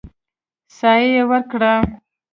[0.77, 1.73] سا يې ورکړه.